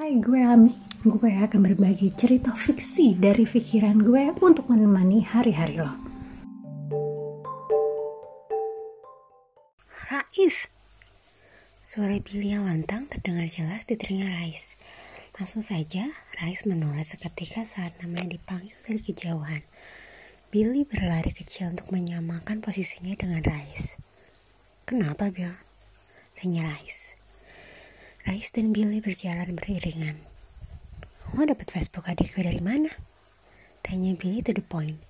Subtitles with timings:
[0.00, 0.72] Hai gue Ami,
[1.04, 5.92] gue akan berbagi cerita fiksi dari pikiran gue untuk menemani hari-hari lo.
[10.08, 10.72] Rais.
[11.84, 14.72] Suara Billy yang lantang terdengar jelas di telinga Rais.
[15.36, 16.08] Langsung saja,
[16.40, 19.68] Rais menoleh seketika saat namanya dipanggil dari kejauhan.
[20.48, 24.00] Billy berlari kecil untuk menyamakan posisinya dengan Rais.
[24.88, 25.60] Kenapa, Bill?
[26.40, 27.19] Tanya Rais.
[28.28, 30.20] Rais dan Billy berjalan beriringan.
[31.32, 32.92] Lo dapet Facebook adik gue dari mana?
[33.80, 35.00] Tanya Billy to the point.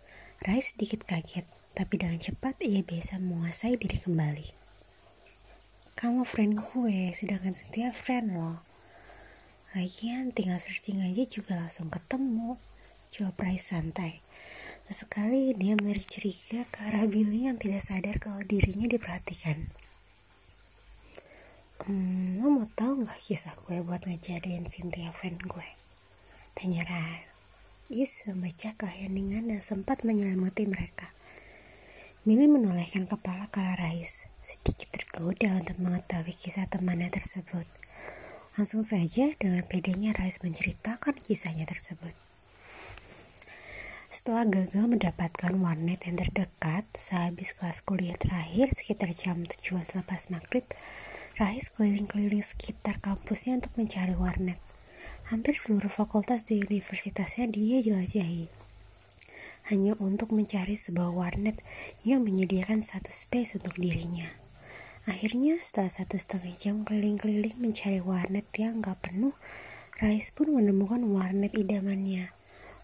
[0.46, 1.42] Rais sedikit kaget,
[1.74, 4.48] tapi dengan cepat ia bisa menguasai diri kembali.
[5.98, 8.62] Kamu friend gue, sedangkan setia friend lo.
[9.74, 12.62] Lagian tinggal searching aja juga langsung ketemu.
[13.10, 14.23] Jawab Rais santai.
[14.87, 19.74] Sesekali dia melirik curiga ke arah Billy yang tidak sadar kalau dirinya diperhatikan.
[21.80, 25.68] Hmm, lo mau tahu nggak kisah gue buat ngejadiin Cynthia friend gue?
[26.52, 26.84] Tanya.
[27.88, 31.09] Is membaca keheningan dan sempat menyelamati mereka.
[32.28, 37.64] Billy menolehkan kepala ke arah Rais, sedikit tergoda untuk mengetahui kisah temannya tersebut.
[38.60, 42.12] Langsung saja dengan pedenya Rais menceritakan kisahnya tersebut.
[44.12, 50.68] Setelah gagal mendapatkan warnet yang terdekat sehabis kelas kuliah terakhir sekitar jam tujuan selepas maghrib,
[51.41, 54.60] Rais keliling-keliling sekitar kampusnya untuk mencari warnet.
[55.33, 58.52] Hampir seluruh fakultas di universitasnya dia jelajahi.
[59.73, 61.57] Hanya untuk mencari sebuah warnet
[62.05, 64.37] yang menyediakan satu space untuk dirinya.
[65.09, 69.33] Akhirnya setelah satu setengah jam keliling-keliling mencari warnet yang gak penuh,
[69.97, 72.37] Rais pun menemukan warnet idamannya.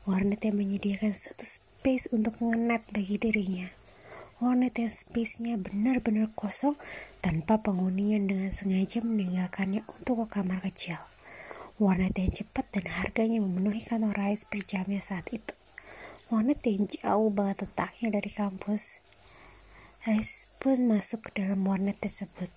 [0.09, 3.69] Warnet yang menyediakan satu space untuk ngenet bagi dirinya.
[4.37, 6.77] Warnet yang space-nya benar-benar kosong
[7.25, 11.01] tanpa penghuni yang dengan sengaja meninggalkannya untuk ke kamar kecil.
[11.81, 15.57] Warnet yang cepat dan harganya memenuhi kantong Rais per jamnya saat itu.
[16.29, 19.01] Warnet yang jauh banget letaknya dari kampus.
[20.05, 22.53] Rais pun masuk ke dalam warnet tersebut.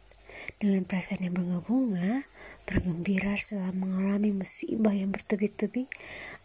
[0.60, 2.28] Dengan perasaan yang bunga-bunga,
[2.68, 5.88] bergembira setelah mengalami musibah yang bertubi-tubi,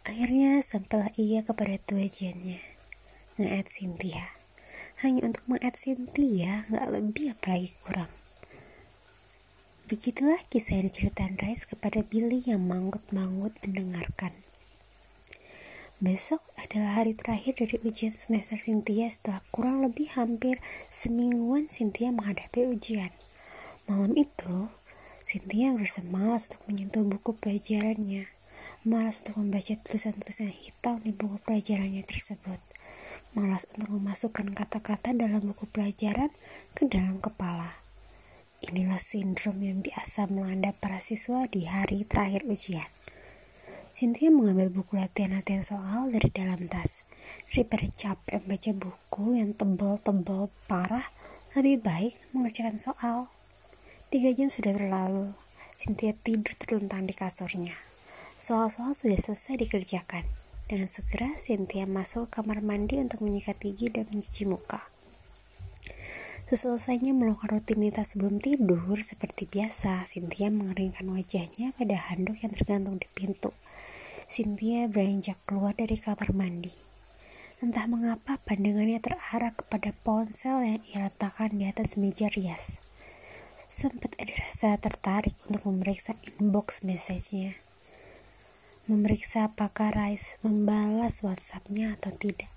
[0.07, 2.63] akhirnya sampailah ia kepada tujuannya,
[3.35, 4.34] nge-add Cynthia
[5.03, 8.07] hanya untuk meng-add Cynthia nggak lebih apalagi kurang.
[9.91, 14.31] Begitulah kisah yang diceritain Rais kepada Billy yang manggut-manggut mendengarkan.
[15.99, 22.67] Besok adalah hari terakhir dari ujian semester Cynthia setelah kurang lebih hampir semingguan Cynthia menghadapi
[22.67, 23.11] ujian.
[23.87, 24.71] Malam itu,
[25.21, 28.31] Cynthia merasa malas untuk menyentuh buku pelajarannya,
[28.87, 32.59] malas untuk membaca tulisan-tulisan hitam di buku pelajarannya tersebut
[33.35, 36.31] malas untuk memasukkan kata-kata dalam buku pelajaran
[36.71, 37.83] ke dalam kepala.
[38.63, 42.87] Inilah sindrom yang biasa melanda para siswa di hari terakhir ujian.
[43.91, 47.03] Cynthia mengambil buku latihan-latihan soal dari dalam tas.
[47.51, 51.11] Daripada capek membaca buku yang tebal-tebal parah,
[51.55, 53.31] lebih baik mengerjakan soal.
[54.11, 55.35] Tiga jam sudah berlalu.
[55.75, 57.75] Cynthia tidur terlentang di kasurnya.
[58.39, 60.44] Soal-soal sudah selesai dikerjakan.
[60.65, 64.89] Dengan segera, Cynthia masuk ke kamar mandi untuk menyikat gigi dan mencuci muka.
[66.49, 73.05] Seselesainya melakukan rutinitas sebelum tidur, seperti biasa, Cynthia mengeringkan wajahnya pada handuk yang tergantung di
[73.13, 73.53] pintu.
[74.25, 76.73] Cynthia beranjak keluar dari kamar mandi.
[77.61, 82.81] Entah mengapa pandangannya terarah kepada ponsel yang ia letakkan di atas meja rias.
[83.69, 87.64] Sempat ada rasa tertarik untuk memeriksa inbox message-nya
[88.85, 92.49] memeriksa apakah Rais membalas WhatsAppnya atau tidak.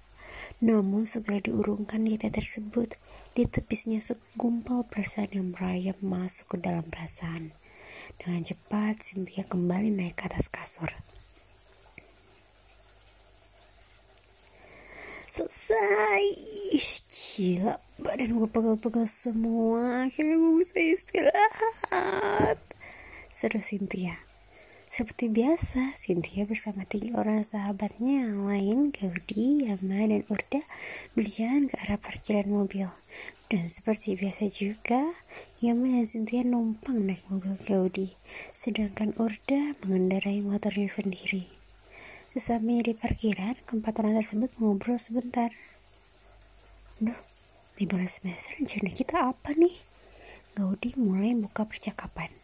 [0.58, 2.98] Namun segera diurungkan kita tersebut,
[3.38, 7.54] ditepisnya segumpal perasaan yang merayap masuk ke dalam perasaan.
[8.18, 10.90] Dengan cepat, Cynthia kembali naik ke atas kasur.
[15.28, 16.24] Selesai,
[17.06, 22.58] gila, badan gue pegal-pegal semua, akhirnya gue bisa istirahat.
[23.28, 24.27] Seru Cynthia.
[24.98, 30.66] Seperti biasa, Cynthia bersama tiga orang sahabatnya yang lain, Gaudi, Yama, dan Urda,
[31.14, 32.90] berjalan ke arah parkiran mobil.
[33.46, 35.14] Dan seperti biasa juga,
[35.62, 38.18] Yama dan Cynthia numpang naik mobil Gaudi,
[38.50, 41.46] sedangkan Urda mengendarai motornya sendiri.
[42.34, 45.54] Sesampainya di parkiran, keempat orang tersebut ngobrol sebentar.
[46.98, 47.22] Duh,
[47.78, 49.78] liburan semester rencana kita apa nih?
[50.58, 52.34] Gaudi mulai buka percakapan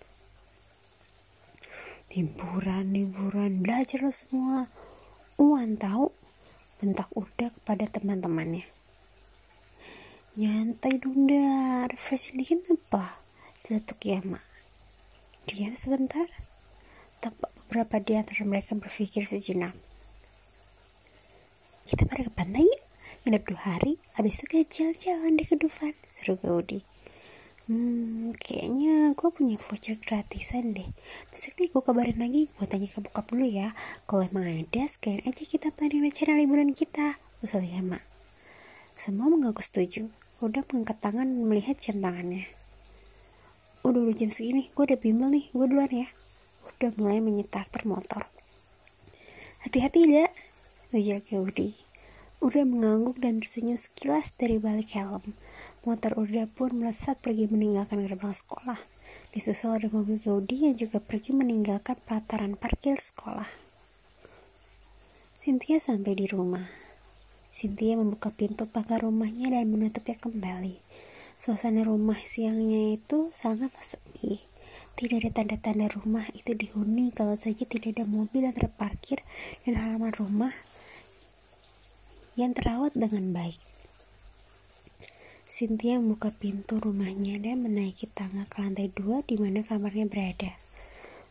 [2.14, 3.60] liburan liburan.
[3.60, 4.70] Belajar lo semua.
[5.36, 6.14] Uan tahu
[6.78, 8.64] bentak Urda kepada teman-temannya.
[10.38, 11.84] Nyantai dunda.
[11.90, 13.18] Refresh dikit apa?
[13.58, 14.54] Seletuk Yama
[15.44, 16.24] diam sebentar.
[17.20, 19.76] Tampak beberapa di antara mereka berpikir sejenak.
[21.84, 22.82] Kita pada ke pantai yuk,
[23.24, 26.80] nginep dua hari, habis itu kita jalan-jalan di kedufan, seru Gaudi.
[27.64, 30.84] Hmm, kayaknya gue punya voucher gratisan deh.
[31.32, 33.72] Besok nih gue kabarin lagi, gue tanya ke bokap dulu ya.
[34.04, 37.16] Kalau emang ada, sekalian aja kita planning rencana liburan kita.
[37.40, 38.04] Usulnya mak.
[38.92, 40.12] Semua mengaku setuju.
[40.44, 42.52] Udah mengangkat tangan melihat jam tangannya.
[43.80, 46.08] Udah udah jam segini, gue udah bimbel nih, gue duluan ya.
[46.68, 48.28] Udah mulai menyetar motor.
[49.64, 50.28] Hati-hati ya,
[50.92, 51.80] ujar Gaudi.
[52.44, 55.32] Udah mengangguk dan tersenyum sekilas dari balik helm.
[55.84, 58.80] Motor Urda pun melesat pergi meninggalkan gerbang sekolah.
[59.36, 63.44] Disusul ada mobil Gaudi yang juga pergi meninggalkan pelataran parkir sekolah.
[65.44, 66.72] Cynthia sampai di rumah.
[67.52, 70.80] Cynthia membuka pintu pagar rumahnya dan menutupnya kembali.
[71.36, 74.40] Suasana rumah siangnya itu sangat sepi.
[74.96, 79.20] Tidak ada tanda-tanda rumah itu dihuni kalau saja tidak ada mobil yang terparkir
[79.68, 80.56] dan halaman rumah
[82.40, 83.73] yang terawat dengan baik.
[85.44, 90.56] Cynthia membuka pintu rumahnya dan menaiki tangga ke lantai dua di mana kamarnya berada.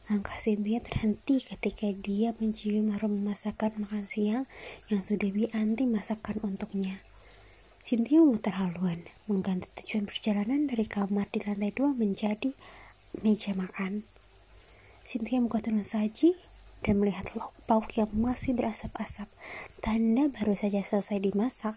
[0.05, 4.45] Langkah Cynthia terhenti ketika dia mencium harum masakan makan siang
[4.91, 7.01] yang sudah Anti masakan untuknya.
[7.83, 12.55] Cynthia memutar haluan, mengganti tujuan perjalanan dari kamar di lantai dua menjadi
[13.19, 14.07] meja makan.
[15.03, 16.39] Cynthia membuka turun saji
[16.83, 19.27] dan melihat lauk pauk yang masih berasap-asap,
[19.83, 21.75] tanda baru saja selesai dimasak.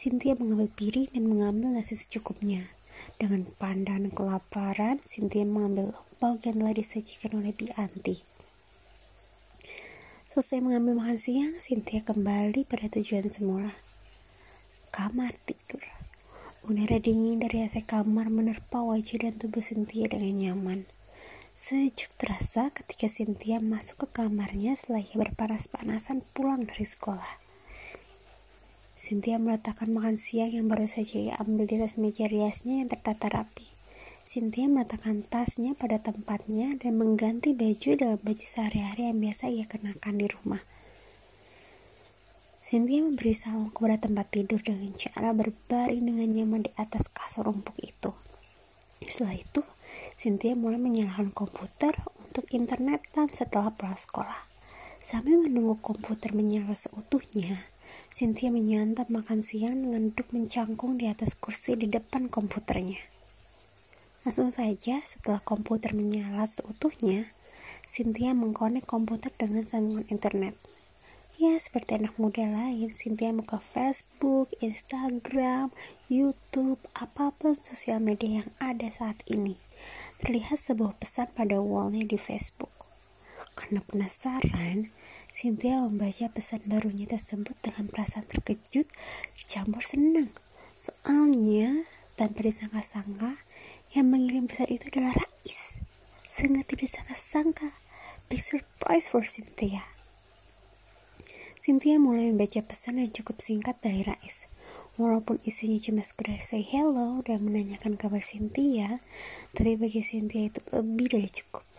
[0.00, 2.72] Cynthia mengambil piring dan mengambil nasi secukupnya.
[3.20, 5.92] Dengan pandangan kelaparan, Cynthia mengambil
[6.24, 8.24] yang telah disajikan oleh Bianti.
[10.32, 13.76] Selesai mengambil makan siang, Cynthia kembali pada tujuan semula.
[14.88, 15.84] Kamar tidur.
[16.64, 20.80] Udara dingin dari AC kamar menerpa wajah dan tubuh Cynthia dengan nyaman.
[21.52, 27.39] Sejuk terasa ketika Cynthia masuk ke kamarnya setelah ia berpanas-panasan pulang dari sekolah.
[29.00, 33.32] Cynthia meletakkan makan siang yang baru saja ia ambil di atas meja riasnya yang tertata
[33.32, 33.64] rapi.
[34.28, 40.20] Cynthia meletakkan tasnya pada tempatnya dan mengganti baju dengan baju sehari-hari yang biasa ia kenakan
[40.20, 40.60] di rumah.
[42.60, 47.80] Cynthia memberi salam kepada tempat tidur dengan cara berbaring dengan nyaman di atas kasur rumpuk
[47.80, 48.12] itu.
[49.00, 49.64] Setelah itu,
[50.12, 54.44] Cynthia mulai menyalakan komputer untuk internet dan setelah pulang sekolah.
[55.00, 57.64] Sambil menunggu komputer menyala seutuhnya,
[58.10, 62.98] Cynthia menyantap makan siang dengan duduk mencangkung di atas kursi di depan komputernya.
[64.26, 67.30] Langsung saja setelah komputer menyala seutuhnya,
[67.86, 70.58] Cynthia mengkonek komputer dengan sambungan internet.
[71.40, 75.72] Ya, seperti anak muda lain, Cynthia buka Facebook, Instagram,
[76.12, 79.56] YouTube, apa pun sosial media yang ada saat ini.
[80.20, 82.74] Terlihat sebuah pesan pada wallnya di Facebook.
[83.56, 84.92] Karena penasaran,
[85.30, 88.90] Cynthia membaca pesan barunya tersebut dengan perasaan terkejut
[89.38, 90.34] dicampur senang.
[90.82, 91.86] Soalnya,
[92.18, 93.38] tanpa disangka-sangka,
[93.94, 95.78] yang mengirim pesan itu adalah Rais.
[96.26, 97.74] Sangat tidak sangka-sangka.
[98.26, 99.86] Big surprise for Cynthia.
[101.62, 104.50] Cynthia mulai membaca pesan yang cukup singkat dari Rais.
[104.98, 108.98] Walaupun isinya cuma sekedar say hello dan menanyakan kabar Cynthia,
[109.54, 111.69] tapi bagi Cynthia itu lebih dari cukup.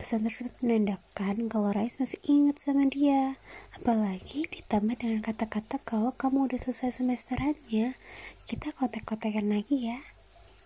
[0.00, 3.36] Pesan tersebut menandakan kalau Rais masih ingat sama dia.
[3.76, 8.00] Apalagi ditambah dengan kata-kata kalau kamu udah selesai semesterannya,
[8.48, 10.00] kita kontak-kontakan lagi ya.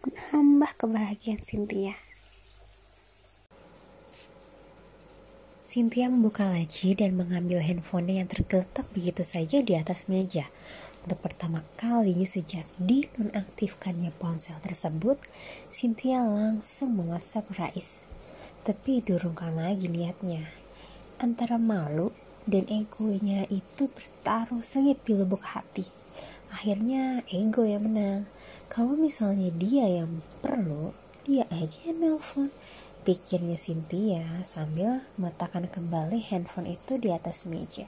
[0.06, 1.98] Menambah kebahagiaan Cynthia.
[5.66, 10.46] Cynthia membuka laci dan mengambil handphone yang tergeletak begitu saja di atas meja.
[11.02, 15.18] Untuk pertama kali sejak dinonaktifkannya ponsel tersebut,
[15.74, 18.13] Cynthia langsung mewhatsapp Rais
[18.64, 20.48] tapi durungkan lagi liatnya.
[21.20, 22.16] Antara malu
[22.48, 25.84] dan egonya itu bertaruh sengit di lubuk hati.
[26.48, 28.24] Akhirnya ego yang menang.
[28.72, 30.96] Kalau misalnya dia yang perlu,
[31.28, 32.48] dia aja yang nelfon.
[33.04, 37.84] Pikirnya Cynthia sambil meletakkan kembali handphone itu di atas meja.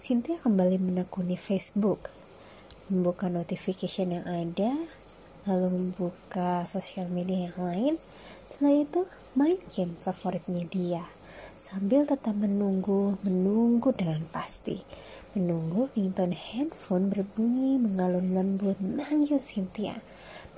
[0.00, 2.08] Cynthia kembali menekuni Facebook,
[2.88, 4.88] membuka notification yang ada,
[5.44, 7.94] lalu membuka sosial media yang lain.
[8.48, 9.00] Setelah itu,
[9.38, 11.06] main game favoritnya dia.
[11.60, 14.82] Sambil tetap menunggu menunggu dengan pasti.
[15.38, 20.02] Menunggu ringtone handphone berbunyi mengalun lembut manggil Cynthia.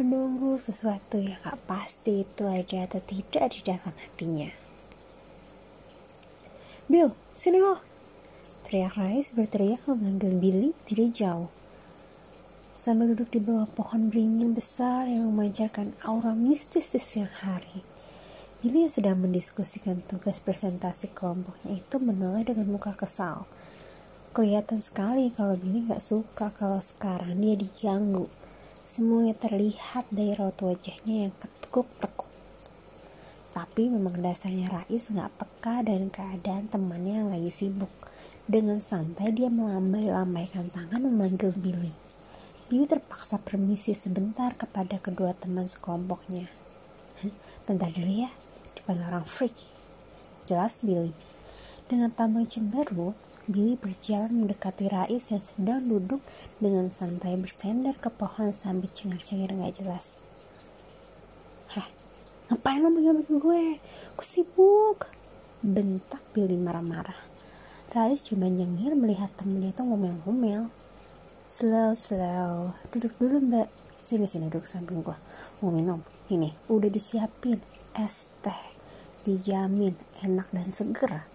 [0.00, 4.50] Menunggu sesuatu yang gak pasti itu ada atau tidak di dalam hatinya.
[6.88, 7.76] Bill, sini lo.
[8.64, 11.52] Teriak Rice berteriak memanggil Billy dari jauh.
[12.80, 17.91] Sambil duduk di bawah pohon beringin besar yang memancarkan aura mistis di siang hari
[18.62, 23.42] Billy yang sedang mendiskusikan tugas presentasi kelompoknya itu menoleh dengan muka kesal.
[24.30, 28.30] Kelihatan sekali kalau Billy gak suka kalau sekarang dia diganggu.
[28.86, 32.30] Semuanya terlihat dari raut wajahnya yang ketukuk-tekuk.
[33.50, 37.90] Tapi memang dasarnya Rais gak peka dan keadaan temannya yang lagi sibuk.
[38.46, 41.90] Dengan santai dia melambai-lambaikan tangan memanggil Billy.
[42.70, 46.46] Billy terpaksa permisi sebentar kepada kedua teman sekelompoknya.
[47.66, 48.30] Bentar dulu ya,
[48.82, 49.54] dipanggil orang freak.
[50.50, 51.14] Jelas Billy.
[51.86, 53.14] Dengan tambah cemberut,
[53.46, 56.18] Billy berjalan mendekati Rais yang sedang duduk
[56.58, 60.18] dengan santai bersender ke pohon sambil cengar-cengir gak jelas.
[61.78, 61.86] Heh,
[62.50, 63.78] ngapain lo megang gue?
[64.18, 65.06] Aku sibuk.
[65.62, 67.18] Bentak Billy marah-marah.
[67.94, 70.74] Rais cuma nyengir melihat temennya itu ngomel-ngomel.
[71.46, 72.74] Slow, slow.
[72.90, 73.70] Duduk dulu mbak.
[74.02, 75.14] Sini, sini duduk samping gue.
[75.62, 76.02] Mau minum?
[76.26, 77.62] Ini, udah disiapin.
[77.94, 78.71] Es teh
[79.22, 81.26] dijamin enak dan seger.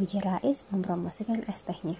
[0.00, 1.96] Ujar Rais mempromosikan es tehnya.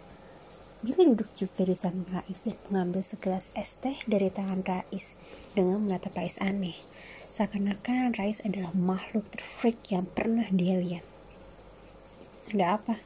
[0.83, 5.15] Billy duduk juga di samping Rais dan mengambil segelas es teh dari tangan Rais
[5.55, 6.75] dengan menatap Rais aneh.
[7.31, 11.07] Seakan-akan Rais adalah makhluk terfreak yang pernah dia lihat.
[12.51, 13.01] Ada apa?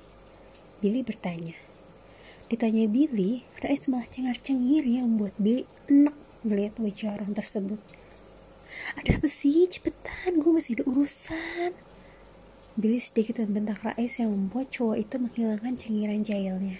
[0.82, 1.54] Billy bertanya.
[2.48, 6.16] Ditanya Billy, Rais malah cengar-cengir yang membuat Billy enak
[6.46, 7.78] melihat wajah orang tersebut.
[8.96, 9.66] Ada apa sih?
[9.66, 11.70] Cepetan, gue masih ada urusan.
[12.76, 16.76] Billy sedikit membentak Rais yang membuat cowok itu menghilangkan cengiran jahilnya.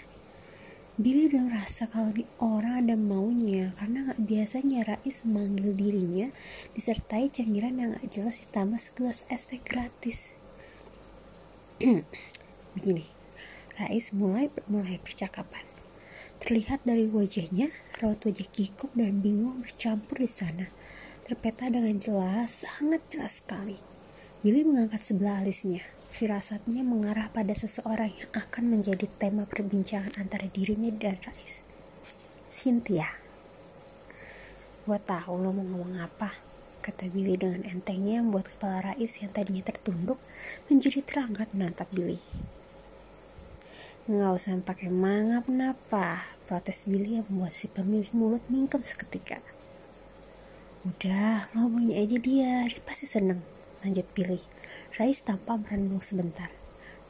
[1.00, 6.28] Billy udah merasa kalau ini orang ada maunya karena gak biasanya Rais memanggil dirinya
[6.76, 10.36] disertai cengiran yang gak jelas ditambah segelas es teh gratis.
[12.76, 13.08] Begini,
[13.80, 15.64] Rais mulai mulai percakapan.
[16.44, 17.72] Terlihat dari wajahnya,
[18.04, 20.68] raut wajah kikuk dan bingung bercampur di sana.
[21.24, 23.95] Terpeta dengan jelas, sangat jelas sekali.
[24.44, 25.80] Billy mengangkat sebelah alisnya.
[26.12, 31.64] Firasatnya mengarah pada seseorang yang akan menjadi tema perbincangan antara dirinya dan Rais.
[32.52, 33.16] Cynthia.
[34.84, 36.36] Gue tahu lo mau ngomong apa,
[36.84, 40.20] kata Billy dengan entengnya yang membuat kepala Rais yang tadinya tertunduk
[40.68, 42.20] menjadi terangkat menatap Billy.
[44.04, 49.40] Nggak usah pakai mangap kenapa, protes Billy yang membuat si pemilik mulut mingkem seketika.
[50.84, 53.55] Udah, ngomongin aja dia, dia pasti seneng
[53.86, 54.42] lanjut Billy.
[54.98, 56.50] Rais tanpa merenung sebentar.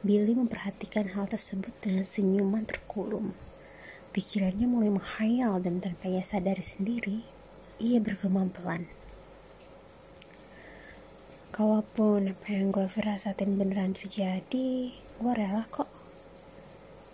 [0.05, 3.33] Billy memperhatikan hal tersebut dengan senyuman terkulum.
[4.13, 7.25] Pikirannya mulai menghayal dan tanpa ia sadari sendiri,
[7.81, 8.85] ia bergumam pelan.
[11.49, 15.89] Kalaupun apa yang gue firasatin beneran terjadi, gue rela kok.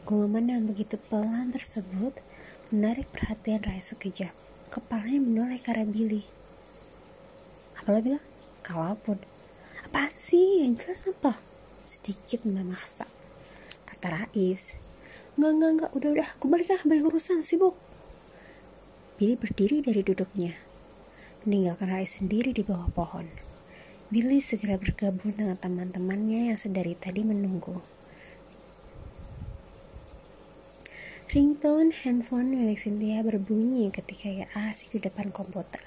[0.04, 2.20] Gumaman yang begitu pelan tersebut
[2.68, 4.36] menarik perhatian Rais sekejap.
[4.68, 6.28] Kepalanya menoleh ke arah Billy.
[7.80, 8.24] Apa bilang?
[8.64, 9.24] Kalaupun
[9.94, 10.66] apaan sih?
[10.66, 11.38] Yang jelas apa?
[11.86, 13.06] Sedikit memaksa.
[13.86, 14.74] Kata Rais.
[15.38, 16.28] Enggak enggak enggak udah udah.
[16.34, 17.46] Aku balik lah banyak urusan.
[17.46, 17.78] Sibuk.
[19.22, 20.58] Billy berdiri dari duduknya.
[21.46, 23.30] Meninggalkan Rais sendiri di bawah pohon.
[24.10, 27.78] Billy segera bergabung dengan teman-temannya yang sedari tadi menunggu.
[31.30, 35.86] Ringtone handphone milik Cynthia berbunyi ketika ia asik di depan komputer.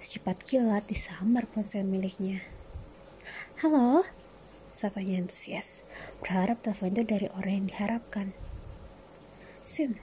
[0.00, 2.53] Secepat kilat disambar ponsel miliknya.
[3.64, 4.04] Halo,
[4.68, 5.80] sapanya antusias.
[6.20, 8.36] Berharap telepon itu dari orang yang diharapkan.
[9.64, 9.96] Sin,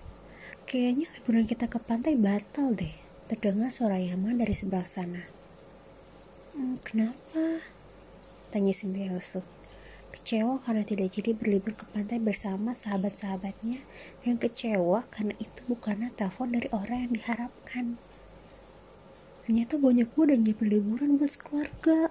[0.65, 2.89] kayaknya liburan kita ke pantai batal deh.
[3.29, 5.29] Terdengar suara Yaman dari sebelah sana.
[6.57, 7.61] Hmm, kenapa?
[8.49, 9.45] Tanya Cynthia lesu.
[10.09, 13.85] Kecewa karena tidak jadi berlibur ke pantai bersama sahabat-sahabatnya
[14.25, 18.01] dan kecewa karena itu bukanlah telepon dari orang yang diharapkan.
[19.45, 22.09] Ternyata banyak gue udah nyiapin liburan buat keluarga.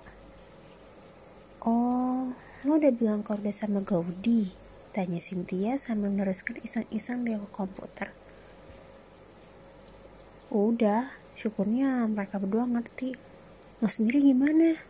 [1.60, 2.32] Oh,
[2.64, 4.48] lo udah bilang kau udah sama Gaudi?
[4.96, 8.16] Tanya Cynthia sambil meneruskan iseng-iseng di komputer.
[10.48, 13.12] Udah, syukurnya mereka berdua ngerti.
[13.84, 14.80] Lo sendiri gimana?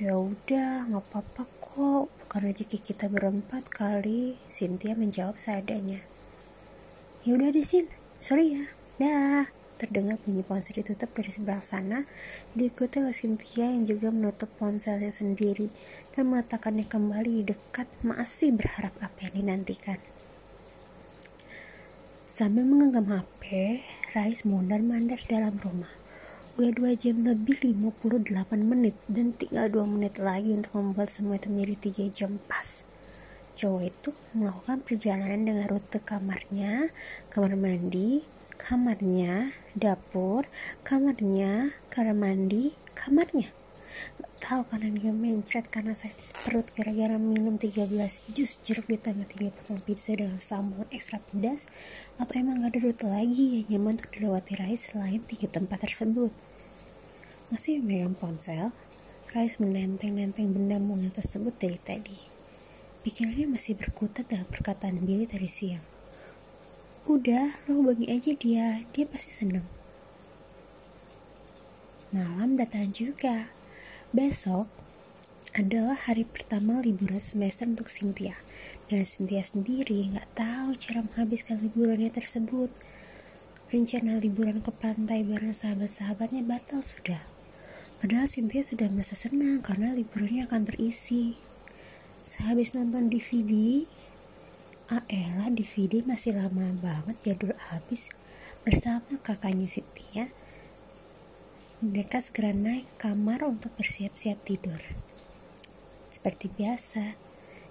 [0.00, 2.08] Ya udah, nggak apa-apa kok.
[2.24, 4.40] Bukan rezeki kita berempat kali.
[4.48, 6.00] Cynthia menjawab seadanya.
[7.28, 8.64] Ya udah deh Sin, sorry ya.
[8.96, 9.57] Dah.
[9.78, 12.02] Terdengar bunyi ponsel ditutup dari sebelah sana,
[12.50, 15.70] diikuti oleh Cynthia yang juga menutup ponselnya sendiri
[16.18, 20.02] dan meletakkannya kembali di dekat masih berharap apa yang dinantikan.
[22.26, 23.78] Sambil mengenggam HP,
[24.18, 25.94] Rais mondar-mandar dalam rumah.
[26.58, 31.46] Udah 2 jam lebih 58 menit dan tinggal 2 menit lagi untuk membuat semua itu
[31.46, 32.82] menjadi 3 jam pas.
[33.54, 36.90] Cowok itu melakukan perjalanan dengan rute kamarnya,
[37.30, 38.26] kamar mandi,
[38.58, 40.44] kamarnya, dapur,
[40.82, 43.54] kamarnya, kamar mandi, kamarnya.
[44.18, 47.90] Gak gatal karena dia mencret karena sakit perut gara-gara minum 13
[48.32, 51.66] jus jeruk ditambah 3 potong pizza dengan sambal ekstra pedas.
[52.16, 56.30] Atau emang gak ada rute lagi yang nyaman untuk dilewati Rais selain tiga tempat tersebut?
[57.50, 58.70] Masih megang ponsel?
[59.34, 62.16] Rais menenteng-nenteng benda mungil tersebut dari tadi.
[63.04, 65.97] Pikirannya masih berkutat dengan perkataan Billy tadi siang
[67.08, 69.64] udah lo bagi aja dia dia pasti seneng
[72.08, 73.52] malam datang juga.
[74.16, 74.64] Besok
[75.52, 78.40] adalah hari pertama liburan semester untuk Cynthia.
[78.88, 82.72] Dan Cynthia sendiri nggak tahu cara menghabiskan liburannya tersebut.
[83.68, 87.20] Rencana liburan ke pantai bareng sahabat-sahabatnya batal sudah.
[88.00, 91.36] Padahal Cynthia sudah merasa senang karena liburannya akan terisi.
[92.24, 93.84] Sehabis nonton DVD,
[94.88, 98.08] Aela DVD masih lama banget jadul habis
[98.64, 100.32] bersama kakaknya Cynthia
[101.84, 104.80] mereka segera naik kamar untuk bersiap-siap tidur.
[106.08, 107.20] Seperti biasa,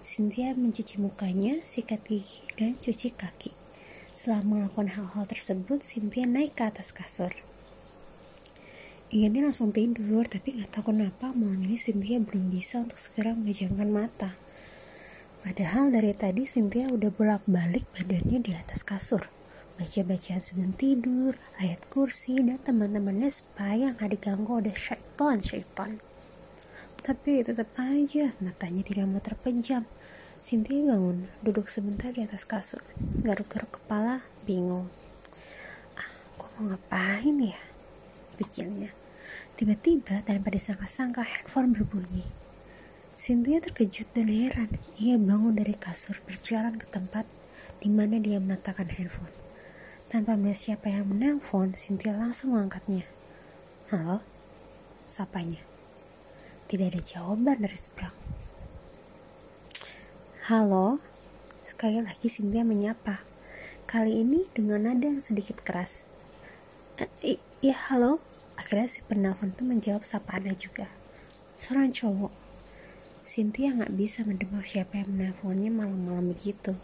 [0.06, 3.50] Cynthia mencuci mukanya, sikat gigi, dan cuci kaki.
[4.14, 7.34] Setelah melakukan hal-hal tersebut, Cynthia naik ke atas kasur.
[9.10, 13.90] Inginnya langsung tidur, tapi nggak tahu kenapa malam ini Cynthia belum bisa untuk segera memejamkan
[13.90, 14.38] mata.
[15.46, 19.26] Padahal dari tadi Cynthia udah bolak-balik badannya di atas kasur
[19.78, 25.38] baca-bacaan sebelum tidur, ayat kursi, dan teman-temannya supaya nggak diganggu oleh syaitan.
[27.06, 29.86] Tapi tetap aja matanya tidak mau terpejam.
[30.42, 32.82] Cynthia bangun, duduk sebentar di atas kasur,
[33.22, 34.90] garuk-garuk kepala, bingung.
[35.98, 37.58] Ah, gue mau ngapain ya?
[38.38, 38.94] Pikirnya.
[39.58, 42.26] Tiba-tiba tanpa disangka-sangka handphone berbunyi.
[43.18, 44.78] Cynthia terkejut dan heran.
[45.02, 47.26] Ia bangun dari kasur berjalan ke tempat
[47.82, 49.34] di mana dia meletakkan handphone.
[50.06, 53.10] Tanpa melihat siapa yang menelpon, Cynthia langsung mengangkatnya.
[53.90, 54.22] Halo?
[55.10, 55.66] Sapanya.
[56.70, 58.14] Tidak ada jawaban dari seberang.
[60.46, 61.02] Halo?
[61.66, 63.26] Sekali lagi Cynthia menyapa.
[63.90, 66.06] Kali ini dengan nada yang sedikit keras.
[67.26, 68.22] E, ya halo?
[68.62, 70.86] Akhirnya si penelpon itu menjawab sapaannya juga.
[71.58, 72.47] Seorang cowok.
[73.28, 76.80] Cynthia nggak bisa mendengar siapa yang menelponnya malam-malam begitu.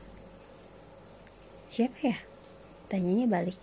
[1.71, 2.19] Siapa ya?
[2.91, 3.55] Tanyanya balik.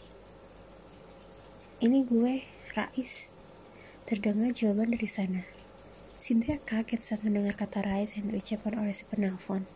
[1.84, 2.40] Ini gue,
[2.72, 3.28] Rais.
[4.08, 5.44] Terdengar jawaban dari sana.
[6.16, 9.68] Cynthia kaget saat mendengar kata Rais yang diucapkan oleh si penelpon.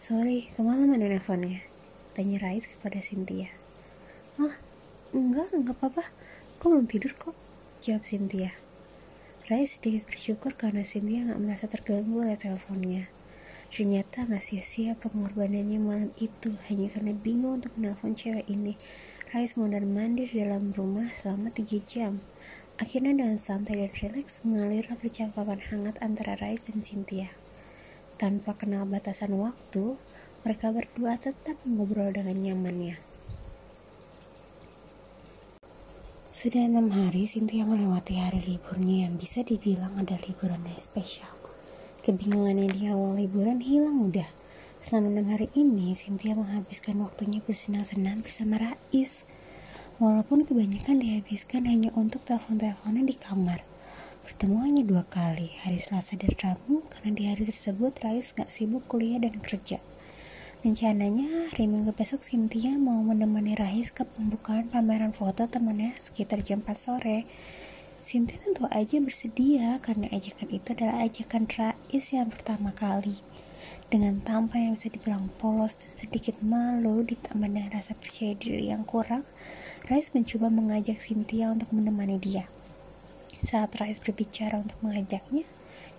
[0.00, 1.68] Sorry, kemalaman nelfonnya?
[2.16, 3.52] Tanya Rais kepada Cynthia.
[4.40, 4.56] Oh,
[5.12, 6.08] enggak, enggak apa-apa.
[6.64, 7.36] Kok belum tidur kok?
[7.84, 8.56] Jawab Cynthia.
[9.46, 13.06] Rais sedikit bersyukur karena Cynthia gak merasa terganggu oleh teleponnya.
[13.70, 18.74] Ternyata gak sia-sia pengorbanannya malam itu hanya karena bingung untuk menelpon cewek ini.
[19.30, 22.18] Rais mondar mandir dalam rumah selama 3 jam.
[22.82, 27.30] Akhirnya dengan santai dan rileks mengalirlah percakapan hangat antara Rais dan Cynthia.
[28.18, 29.94] Tanpa kenal batasan waktu,
[30.42, 33.05] mereka berdua tetap mengobrol dengan nyamannya.
[36.36, 41.32] Sudah enam hari Cynthia melewati hari liburnya yang bisa dibilang ada liburan yang spesial.
[42.04, 44.28] Kebingungannya di awal liburan hilang udah.
[44.76, 49.24] Selama enam hari ini, Cynthia menghabiskan waktunya bersenang-senang bersama Rais.
[49.96, 53.64] Walaupun kebanyakan dihabiskan hanya untuk telepon-teleponan di kamar.
[54.28, 58.84] Bertemu hanya dua kali, hari Selasa dan Rabu, karena di hari tersebut Rais gak sibuk
[58.84, 59.80] kuliah dan kerja.
[60.66, 66.58] Rencananya hari minggu besok Cynthia mau menemani Rais ke pembukaan pameran foto temannya sekitar jam
[66.58, 67.22] 4 sore.
[68.02, 73.22] Cynthia tentu aja bersedia karena ajakan itu adalah ajakan Rais yang pertama kali.
[73.94, 78.82] Dengan tampang yang bisa dibilang polos dan sedikit malu ditambah dengan rasa percaya diri yang
[78.82, 79.22] kurang,
[79.86, 82.50] Rais mencoba mengajak Cynthia untuk menemani dia.
[83.38, 85.46] Saat Rais berbicara untuk mengajaknya,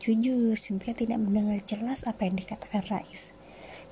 [0.04, 3.37] jujur Cynthia tidak mendengar jelas apa yang dikatakan Rais.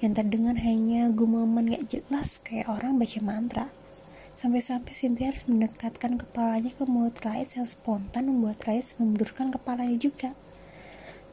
[0.04, 3.66] Yang terdengar hanya gumaman gak jelas kayak orang baca mantra.
[4.36, 10.36] Sampai-sampai Cynthia harus mendekatkan kepalanya ke mulut Rais yang spontan membuat Rais memundurkan kepalanya juga.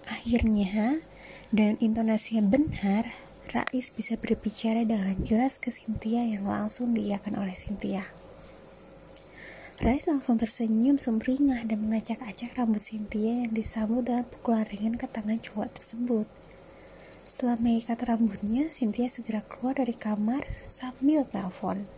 [0.06, 1.02] Akhirnya,
[1.50, 3.10] dengan intonasi yang benar,
[3.50, 8.06] Rais bisa berbicara dengan jelas ke Cynthia yang langsung diiakan oleh Cynthia.
[9.82, 15.42] Rais langsung tersenyum sumringah dan mengacak-acak rambut Cynthia yang disambut dengan pukulan ringan ke tangan
[15.42, 16.30] cowok tersebut.
[17.32, 21.88] Setelah mengikat rambutnya, Cynthia segera keluar dari kamar sambil telepon.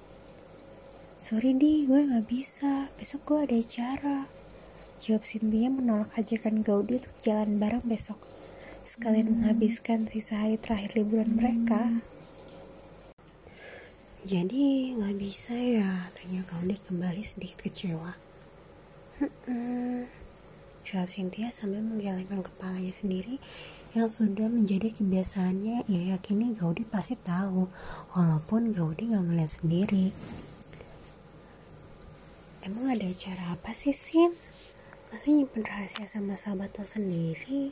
[1.18, 2.86] Sorry di, gue gak bisa.
[2.94, 4.18] Besok gue ada acara.
[5.02, 8.22] Jawab Cynthia menolak ajakan Gaudi untuk jalan bareng besok.
[8.86, 9.34] Sekalian hmm.
[9.42, 11.98] menghabiskan sisa hari terakhir liburan mereka.
[14.22, 16.14] Jadi gak bisa ya?
[16.14, 18.14] Tanya Gaudi kembali sedikit kecewa.
[19.50, 20.06] Hmm,
[20.86, 23.42] Jawab Cynthia sambil menggelengkan kepalanya sendiri
[23.94, 27.70] yang sudah menjadi kebiasaannya ia yakini Gaudi pasti tahu
[28.18, 30.10] walaupun Gaudi gak melihat sendiri
[32.66, 34.34] emang ada cara apa sih Sin?
[35.14, 37.70] masa nyimpen rahasia sama sahabat lo sendiri?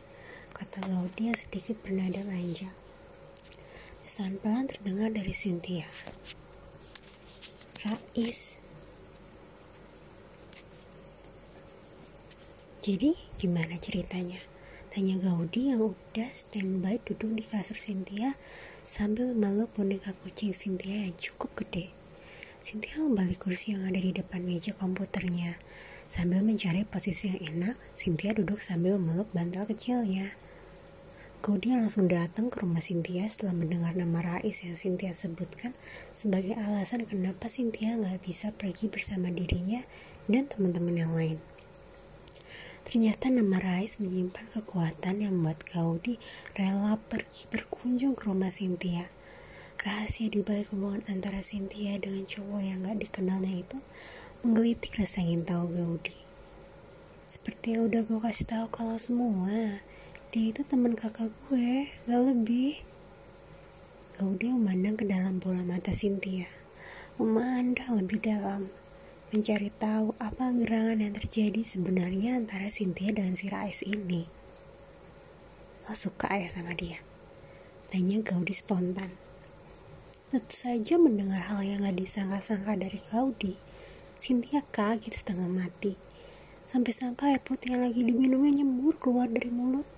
[0.55, 2.71] kata Gaudi yang sedikit bernada manja
[4.03, 5.87] Pesan pelan terdengar dari Cynthia.
[7.87, 8.59] Rais,
[12.83, 14.52] Jadi gimana ceritanya?
[14.93, 18.37] Tanya Gaudi yang udah standby duduk di kasur Cynthia
[18.85, 21.89] sambil memeluk boneka kucing Cynthia yang cukup gede.
[22.61, 25.57] Cynthia membalik kursi yang ada di depan meja komputernya.
[26.13, 30.37] Sambil mencari posisi yang enak, Cynthia duduk sambil memeluk bantal kecilnya.
[31.41, 35.73] Gaudi langsung datang ke rumah Cynthia setelah mendengar nama Rais yang Cynthia sebutkan
[36.13, 39.89] sebagai alasan kenapa Cynthia nggak bisa pergi bersama dirinya
[40.29, 41.41] dan teman-teman yang lain.
[42.83, 46.19] Ternyata nama Rais menyimpan kekuatan yang membuat Gaudi
[46.59, 49.07] rela pergi berkunjung ke rumah Cynthia.
[49.83, 53.79] Rahasia di balik hubungan antara Cynthia dengan cowok yang gak dikenalnya itu
[54.43, 56.15] menggelitik rasa ingin tahu Gaudi.
[57.27, 59.83] Seperti yang udah gue kasih tahu kalau semua,
[60.35, 62.83] dia itu teman kakak gue, gak lebih.
[64.19, 66.51] Gaudi memandang ke dalam bola mata Cynthia,
[67.17, 68.69] memandang lebih dalam
[69.33, 74.29] mencari tahu apa gerangan yang terjadi sebenarnya antara Cynthia dan si Rais ini.
[75.89, 77.01] Lo suka ya sama dia?
[77.89, 79.09] Tanya Gaudi spontan.
[80.29, 83.57] Tentu saja mendengar hal yang gak disangka-sangka dari Gaudi.
[84.21, 85.97] Cynthia kaget setengah mati.
[86.69, 89.89] Sampai-sampai air putih yang lagi diminumnya nyembur keluar dari mulut.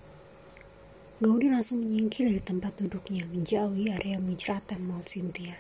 [1.18, 5.59] Gaudi langsung menyingkir dari tempat duduknya menjauhi area menjeratan maut Cynthia.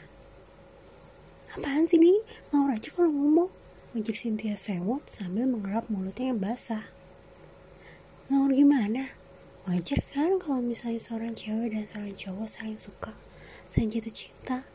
[1.58, 2.22] Apaan sih nih?
[2.54, 3.63] Mau aja kalau ngomong.
[3.94, 6.90] Ujar Cynthia sewot sambil mengelap mulutnya yang basah.
[8.26, 9.14] Ngawur gimana?
[9.70, 13.14] Wajar kan kalau misalnya seorang cewek dan seorang cowok saling suka,
[13.70, 14.66] saling jatuh cinta.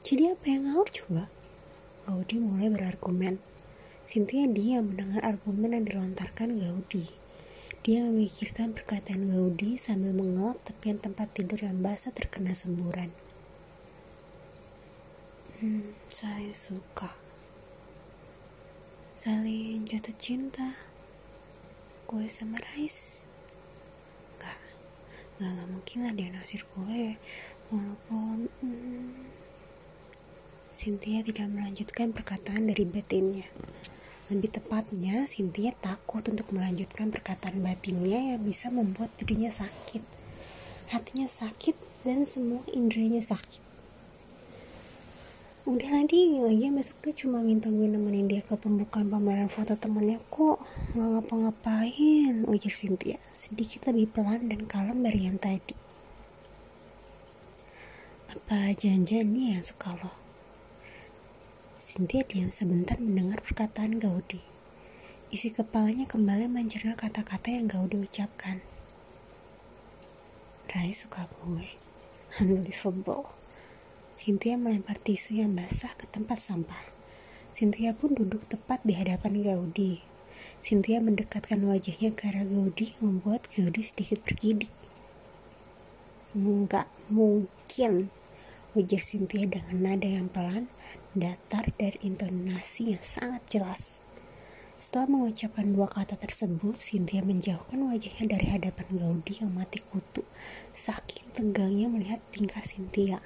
[0.00, 1.28] Jadi apa yang ngawur coba?
[2.08, 3.36] Gaudi mulai berargumen.
[4.08, 7.12] Cynthia diam mendengar argumen yang dilontarkan Gaudi.
[7.84, 13.12] Dia memikirkan perkataan Gaudi sambil mengelap tepian tempat tidur yang basah terkena semburan.
[15.60, 17.23] Hmm, saling suka
[19.24, 20.76] saling jatuh cinta.
[22.04, 23.24] Gue sama Rais
[24.36, 24.60] gak
[25.40, 27.16] gak, gak mungkin lah dia nasir gue
[27.72, 29.24] walaupun hmm,
[30.76, 33.48] Cynthia tidak melanjutkan perkataan dari batinnya.
[34.28, 40.04] Lebih tepatnya Cynthia takut untuk melanjutkan perkataan batinnya yang bisa membuat dirinya sakit.
[40.92, 43.63] Hatinya sakit dan semua indranya sakit
[45.64, 50.20] udah nanti lagi besok dia cuma minta gue nemenin dia ke pembukaan pameran foto temennya
[50.28, 50.60] kok.
[50.92, 52.44] Nggak ngapa-ngapain.
[52.44, 53.16] Ujar Cynthia.
[53.32, 55.72] Sedikit lebih pelan dan kalem dari yang tadi.
[58.28, 60.12] Apa janjian dia yang suka lo?
[61.80, 64.44] Cynthia diam sebentar mendengar perkataan Gaudi.
[65.32, 68.60] Isi kepalanya kembali mencerna kata-kata yang Gaudi ucapkan.
[70.68, 71.72] Rai suka gue.
[72.44, 73.43] Unbelievable
[74.14, 76.86] Cynthia melempar tisu yang basah ke tempat sampah.
[77.50, 80.06] Cynthia pun duduk tepat di hadapan Gaudi.
[80.62, 84.70] Cynthia mendekatkan wajahnya ke arah Gaudi membuat Gaudi sedikit bergidik.
[86.30, 88.14] Enggak mungkin,
[88.78, 90.70] ujar Cynthia dengan nada yang pelan,
[91.18, 93.98] datar dari intonasi yang sangat jelas.
[94.78, 100.22] Setelah mengucapkan dua kata tersebut, Cynthia menjauhkan wajahnya dari hadapan Gaudi yang mati kutu.
[100.70, 103.18] Saking tegangnya melihat tingkah Cynthia.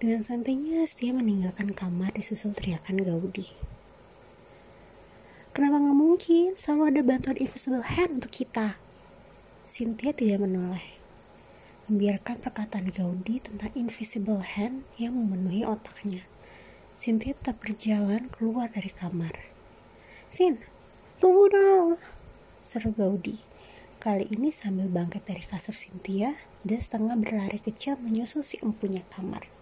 [0.00, 3.52] Dengan santainya, Setia meninggalkan kamar disusul teriakan Gaudi.
[5.52, 6.56] Kenapa nggak mungkin?
[6.56, 8.80] Selalu ada bantuan invisible hand untuk kita.
[9.68, 10.96] Cynthia tidak menoleh.
[11.84, 16.24] Membiarkan perkataan Gaudi tentang invisible hand yang memenuhi otaknya.
[16.96, 19.36] Cynthia tetap berjalan keluar dari kamar.
[20.32, 20.64] Sin,
[21.20, 22.00] tunggu dong,
[22.64, 23.36] seru Gaudi.
[24.00, 29.59] Kali ini sambil bangkit dari kasur Cynthia dan setengah berlari kecil menyusul si empunya kamar.